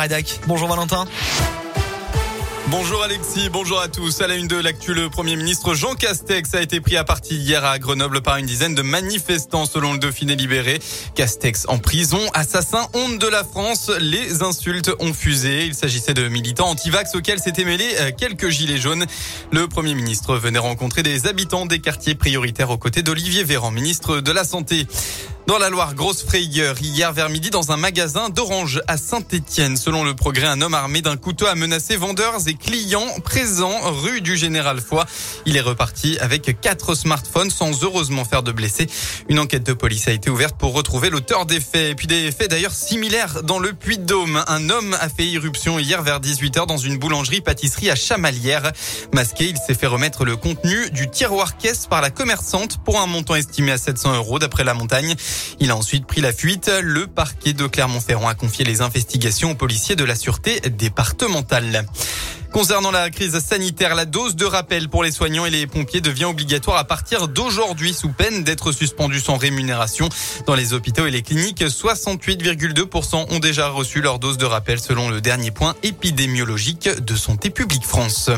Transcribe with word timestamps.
Redac. 0.00 0.38
Bonjour 0.46 0.68
Valentin. 0.68 1.06
Bonjour 2.70 3.02
Alexis, 3.02 3.48
bonjour 3.48 3.80
à 3.80 3.88
tous. 3.88 4.20
À 4.20 4.26
la 4.26 4.36
une 4.36 4.46
de 4.46 4.56
l'actu, 4.56 4.92
le 4.92 5.08
Premier 5.08 5.36
ministre 5.36 5.72
Jean 5.72 5.94
Castex 5.94 6.54
a 6.54 6.60
été 6.60 6.82
pris 6.82 6.98
à 6.98 7.04
partie 7.04 7.34
hier 7.34 7.64
à 7.64 7.78
Grenoble 7.78 8.20
par 8.20 8.36
une 8.36 8.44
dizaine 8.44 8.74
de 8.74 8.82
manifestants 8.82 9.64
selon 9.64 9.94
le 9.94 9.98
Dauphiné 9.98 10.36
libéré. 10.36 10.78
Castex 11.14 11.64
en 11.68 11.78
prison, 11.78 12.20
assassin, 12.34 12.86
honte 12.92 13.18
de 13.18 13.26
la 13.26 13.42
France. 13.42 13.90
Les 14.00 14.42
insultes 14.42 14.90
ont 14.98 15.14
fusé. 15.14 15.64
Il 15.64 15.74
s'agissait 15.74 16.12
de 16.12 16.28
militants 16.28 16.68
anti-vax 16.68 17.14
auxquels 17.14 17.40
s'étaient 17.40 17.64
mêlés 17.64 17.90
euh, 18.00 18.10
quelques 18.14 18.50
gilets 18.50 18.76
jaunes. 18.76 19.06
Le 19.50 19.66
Premier 19.66 19.94
ministre 19.94 20.36
venait 20.36 20.58
rencontrer 20.58 21.02
des 21.02 21.26
habitants 21.26 21.64
des 21.64 21.78
quartiers 21.78 22.16
prioritaires 22.16 22.68
aux 22.68 22.78
côtés 22.78 23.02
d'Olivier 23.02 23.44
Véran, 23.44 23.70
ministre 23.70 24.20
de 24.20 24.30
la 24.30 24.44
Santé. 24.44 24.86
Dans 25.48 25.56
la 25.56 25.70
Loire, 25.70 25.94
grosse 25.94 26.24
frayeur 26.24 26.76
hier 26.78 27.10
vers 27.14 27.30
midi 27.30 27.48
dans 27.48 27.72
un 27.72 27.78
magasin 27.78 28.28
d'Orange 28.28 28.82
à 28.86 28.98
Saint-Étienne. 28.98 29.78
Selon 29.78 30.04
le 30.04 30.12
progrès, 30.12 30.46
un 30.46 30.60
homme 30.60 30.74
armé 30.74 31.00
d'un 31.00 31.16
couteau 31.16 31.46
a 31.46 31.54
menacé 31.54 31.96
vendeurs 31.96 32.46
et 32.46 32.52
clients 32.58 33.20
présents 33.24 33.80
rue 33.82 34.20
du 34.20 34.36
Général 34.36 34.80
Foy. 34.80 35.04
Il 35.46 35.56
est 35.56 35.60
reparti 35.60 36.18
avec 36.18 36.60
quatre 36.60 36.94
smartphones 36.94 37.50
sans 37.50 37.82
heureusement 37.82 38.24
faire 38.24 38.42
de 38.42 38.52
blessés. 38.52 38.86
Une 39.28 39.38
enquête 39.38 39.64
de 39.64 39.72
police 39.72 40.08
a 40.08 40.12
été 40.12 40.30
ouverte 40.30 40.56
pour 40.58 40.74
retrouver 40.74 41.10
l'auteur 41.10 41.46
des 41.46 41.60
faits. 41.60 41.92
Et 41.92 41.94
puis 41.94 42.06
des 42.06 42.30
faits 42.32 42.50
d'ailleurs 42.50 42.74
similaires 42.74 43.42
dans 43.42 43.58
le 43.58 43.72
Puy-de-Dôme. 43.72 44.42
Un 44.46 44.70
homme 44.70 44.96
a 45.00 45.08
fait 45.08 45.26
irruption 45.26 45.78
hier 45.78 46.02
vers 46.02 46.20
18h 46.20 46.66
dans 46.66 46.76
une 46.76 46.98
boulangerie-pâtisserie 46.98 47.90
à 47.90 47.94
Chamalières. 47.94 48.72
Masqué, 49.12 49.46
il 49.46 49.56
s'est 49.56 49.74
fait 49.74 49.86
remettre 49.86 50.24
le 50.24 50.36
contenu 50.36 50.90
du 50.90 51.08
tiroir 51.08 51.56
caisse 51.56 51.86
par 51.86 52.00
la 52.00 52.10
commerçante 52.10 52.78
pour 52.84 53.00
un 53.00 53.06
montant 53.06 53.34
estimé 53.34 53.72
à 53.72 53.78
700 53.78 54.16
euros 54.16 54.38
d'après 54.38 54.64
la 54.64 54.74
montagne. 54.74 55.14
Il 55.60 55.70
a 55.70 55.76
ensuite 55.76 56.06
pris 56.06 56.20
la 56.20 56.32
fuite. 56.32 56.70
Le 56.82 57.06
parquet 57.06 57.52
de 57.52 57.66
Clermont-Ferrand 57.66 58.28
a 58.28 58.34
confié 58.34 58.64
les 58.64 58.80
investigations 58.80 59.52
aux 59.52 59.54
policiers 59.54 59.96
de 59.96 60.04
la 60.04 60.14
sûreté 60.14 60.60
départementale. 60.60 61.86
Concernant 62.52 62.90
la 62.90 63.10
crise 63.10 63.38
sanitaire, 63.40 63.94
la 63.94 64.06
dose 64.06 64.34
de 64.34 64.44
rappel 64.44 64.88
pour 64.88 65.04
les 65.04 65.12
soignants 65.12 65.44
et 65.44 65.50
les 65.50 65.66
pompiers 65.66 66.00
devient 66.00 66.24
obligatoire 66.24 66.78
à 66.78 66.84
partir 66.84 67.28
d'aujourd'hui 67.28 67.92
sous 67.92 68.08
peine 68.08 68.42
d'être 68.42 68.72
suspendu 68.72 69.20
sans 69.20 69.36
rémunération. 69.36 70.08
Dans 70.46 70.54
les 70.54 70.72
hôpitaux 70.72 71.06
et 71.06 71.10
les 71.10 71.22
cliniques, 71.22 71.62
68,2% 71.62 73.32
ont 73.34 73.38
déjà 73.38 73.68
reçu 73.68 74.00
leur 74.00 74.18
dose 74.18 74.38
de 74.38 74.46
rappel 74.46 74.80
selon 74.80 75.10
le 75.10 75.20
dernier 75.20 75.50
point 75.50 75.74
épidémiologique 75.82 76.88
de 76.88 77.16
Santé 77.16 77.50
publique 77.50 77.84
France. 77.84 78.30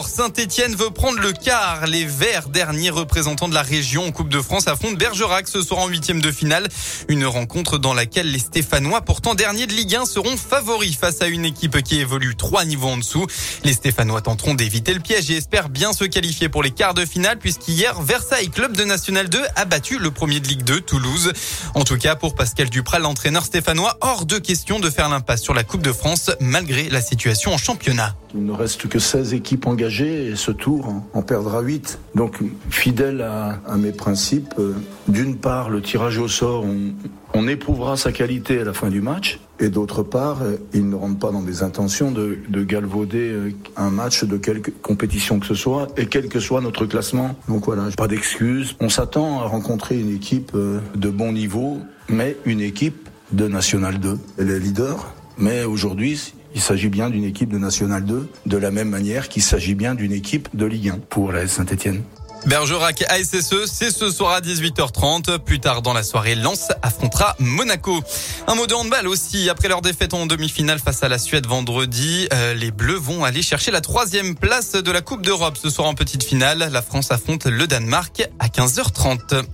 Saint-Etienne 0.00 0.74
veut 0.74 0.90
prendre 0.90 1.20
le 1.20 1.32
quart. 1.32 1.86
Les 1.86 2.06
Verts, 2.06 2.48
derniers 2.48 2.88
représentants 2.88 3.48
de 3.48 3.54
la 3.54 3.62
région 3.62 4.06
en 4.06 4.10
Coupe 4.10 4.30
de 4.30 4.40
France, 4.40 4.66
affrontent 4.66 4.96
Bergerac 4.96 5.46
ce 5.46 5.60
soir 5.60 5.80
en 5.80 5.88
huitième 5.88 6.22
de 6.22 6.32
finale. 6.32 6.68
Une 7.08 7.26
rencontre 7.26 7.76
dans 7.76 7.92
laquelle 7.92 8.30
les 8.30 8.38
Stéphanois, 8.38 9.02
pourtant 9.02 9.34
derniers 9.34 9.66
de 9.66 9.72
Ligue 9.72 9.96
1, 9.96 10.06
seront 10.06 10.36
favoris 10.36 10.96
face 10.96 11.20
à 11.20 11.26
une 11.26 11.44
équipe 11.44 11.82
qui 11.82 12.00
évolue 12.00 12.34
trois 12.36 12.64
niveaux 12.64 12.88
en 12.88 12.96
dessous. 12.96 13.26
Les 13.64 13.74
Stéphanois 13.74 14.22
tenteront 14.22 14.54
d'éviter 14.54 14.94
le 14.94 15.00
piège 15.00 15.30
et 15.30 15.36
espèrent 15.36 15.68
bien 15.68 15.92
se 15.92 16.04
qualifier 16.04 16.48
pour 16.48 16.62
les 16.62 16.70
quarts 16.70 16.94
de 16.94 17.04
finale 17.04 17.38
puisqu'hier, 17.38 18.00
Versailles, 18.00 18.48
club 18.48 18.74
de 18.74 18.84
National 18.84 19.28
2, 19.28 19.40
a 19.56 19.64
battu 19.66 19.98
le 19.98 20.10
premier 20.10 20.40
de 20.40 20.48
Ligue 20.48 20.64
2, 20.64 20.80
Toulouse. 20.80 21.32
En 21.74 21.84
tout 21.84 21.98
cas, 21.98 22.16
pour 22.16 22.34
Pascal 22.34 22.70
Duprat, 22.70 22.98
l'entraîneur 22.98 23.44
stéphanois, 23.44 23.98
hors 24.00 24.24
de 24.24 24.38
question 24.38 24.80
de 24.80 24.88
faire 24.88 25.10
l'impasse 25.10 25.42
sur 25.42 25.52
la 25.52 25.64
Coupe 25.64 25.82
de 25.82 25.92
France 25.92 26.30
malgré 26.40 26.88
la 26.88 27.02
situation 27.02 27.52
en 27.52 27.58
championnat. 27.58 28.16
Il 28.34 28.46
ne 28.46 28.52
reste 28.52 28.88
que 28.88 28.98
16 28.98 29.34
équipes 29.34 29.66
et 29.82 30.36
ce 30.36 30.52
tour 30.52 31.02
en 31.12 31.22
perdra 31.22 31.60
8. 31.60 31.98
Donc 32.14 32.38
fidèle 32.70 33.20
à, 33.20 33.76
mes 33.76 33.90
principes, 33.90 34.54
euh, 34.58 34.74
d'une 35.08 35.36
part 35.36 35.70
le 35.70 35.82
tirage 35.82 36.18
au 36.18 36.28
sort, 36.28 36.64
on, 36.64 36.92
on, 37.34 37.48
éprouvera 37.48 37.96
sa 37.96 38.12
qualité 38.12 38.60
à 38.60 38.64
la 38.64 38.72
fin 38.72 38.90
du 38.90 39.00
match 39.00 39.40
et 39.58 39.70
d'autre 39.70 40.04
part 40.04 40.42
euh, 40.42 40.56
il 40.72 40.88
ne 40.88 40.94
rentre 40.94 41.18
pas 41.18 41.32
dans 41.32 41.40
mes 41.40 41.62
intentions 41.62 42.12
de, 42.12 42.38
de, 42.48 42.62
galvauder 42.62 43.30
euh, 43.30 43.50
un 43.76 43.90
match 43.90 44.22
de 44.22 44.36
quelque 44.36 44.70
compétition 44.70 45.40
que 45.40 45.46
ce 45.46 45.54
soit 45.54 45.88
et 45.96 46.06
quel 46.06 46.28
que 46.28 46.38
soit 46.38 46.60
notre 46.60 46.86
classement. 46.86 47.34
Donc 47.48 47.64
voilà, 47.64 47.88
pas 47.96 48.08
d'excuses. 48.08 48.76
On 48.78 48.88
s'attend 48.88 49.40
à 49.40 49.46
rencontrer 49.46 49.98
une 49.98 50.14
équipe 50.14 50.52
de 50.54 51.10
bon 51.10 51.32
niveau, 51.32 51.78
mais 52.08 52.36
une 52.44 52.60
équipe 52.60 53.08
de 53.32 53.48
National 53.48 53.98
2. 53.98 54.18
Elle 54.38 54.50
est 54.50 54.60
leader, 54.60 55.12
mais 55.38 55.64
aujourd'hui 55.64 56.34
il 56.54 56.60
s'agit 56.60 56.88
bien 56.88 57.10
d'une 57.10 57.24
équipe 57.24 57.50
de 57.50 57.58
National 57.58 58.04
2, 58.04 58.28
de 58.46 58.56
la 58.56 58.70
même 58.70 58.88
manière 58.88 59.28
qu'il 59.28 59.42
s'agit 59.42 59.74
bien 59.74 59.94
d'une 59.94 60.12
équipe 60.12 60.48
de 60.54 60.66
Ligue 60.66 60.90
1 60.90 60.98
pour 61.08 61.32
la 61.32 61.46
Saint-Etienne. 61.46 62.02
Bergerac 62.46 63.04
ASSE, 63.08 63.66
c'est 63.66 63.92
ce 63.92 64.10
soir 64.10 64.32
à 64.32 64.40
18h30. 64.40 65.38
Plus 65.38 65.60
tard 65.60 65.80
dans 65.80 65.92
la 65.92 66.02
soirée, 66.02 66.34
Lens 66.34 66.72
affrontera 66.82 67.36
Monaco. 67.38 68.02
Un 68.48 68.56
mot 68.56 68.66
de 68.66 68.74
handball 68.74 69.06
aussi. 69.06 69.48
Après 69.48 69.68
leur 69.68 69.80
défaite 69.80 70.12
en 70.12 70.26
demi-finale 70.26 70.80
face 70.80 71.04
à 71.04 71.08
la 71.08 71.18
Suède 71.18 71.46
vendredi, 71.46 72.26
euh, 72.32 72.54
les 72.54 72.72
Bleus 72.72 72.98
vont 72.98 73.24
aller 73.24 73.42
chercher 73.42 73.70
la 73.70 73.80
troisième 73.80 74.34
place 74.34 74.72
de 74.72 74.90
la 74.90 75.02
Coupe 75.02 75.22
d'Europe 75.22 75.56
ce 75.56 75.70
soir 75.70 75.86
en 75.86 75.94
petite 75.94 76.24
finale. 76.24 76.68
La 76.72 76.82
France 76.82 77.12
affronte 77.12 77.46
le 77.46 77.66
Danemark 77.68 78.28
à 78.40 78.48
15h30. 78.48 79.44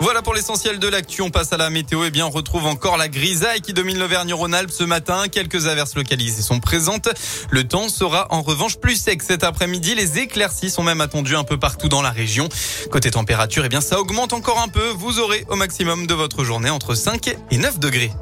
Voilà 0.00 0.20
pour 0.20 0.34
l'essentiel 0.34 0.78
de 0.78 0.88
l'actu. 0.88 1.22
On 1.22 1.30
passe 1.30 1.52
à 1.52 1.56
la 1.56 1.70
météo. 1.70 2.04
Eh 2.04 2.10
bien, 2.10 2.26
on 2.26 2.30
retrouve 2.30 2.66
encore 2.66 2.96
la 2.96 3.08
grisaille 3.08 3.62
qui 3.62 3.72
domine 3.72 3.98
l'Auvergne-Rhône-Alpes 3.98 4.70
ce 4.70 4.84
matin. 4.84 5.24
Quelques 5.28 5.66
averses 5.66 5.94
localisées 5.94 6.42
sont 6.42 6.60
présentes. 6.60 7.08
Le 7.50 7.66
temps 7.66 7.88
sera 7.88 8.26
en 8.30 8.42
revanche 8.42 8.76
plus 8.76 8.96
sec 8.96 9.22
cet 9.22 9.42
après-midi. 9.42 9.94
Les 9.94 10.18
éclaircies 10.18 10.70
sont 10.70 10.82
même 10.82 11.00
attendues 11.00 11.36
un 11.36 11.44
peu 11.44 11.58
partout 11.58 11.88
dans 11.88 12.02
la 12.02 12.10
région. 12.10 12.48
Côté 12.90 13.10
température, 13.10 13.64
eh 13.64 13.68
bien, 13.68 13.80
ça 13.80 13.98
augmente 13.98 14.34
encore 14.34 14.60
un 14.60 14.68
peu. 14.68 14.88
Vous 14.88 15.18
aurez 15.18 15.44
au 15.48 15.56
maximum 15.56 16.06
de 16.06 16.14
votre 16.14 16.44
journée 16.44 16.70
entre 16.70 16.94
5 16.94 17.34
et 17.50 17.56
9 17.56 17.78
degrés. 17.78 18.12